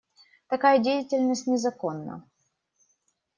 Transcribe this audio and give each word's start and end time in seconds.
Такая 0.53 0.79
деятельность 0.87 1.45
незаконна. 1.51 2.15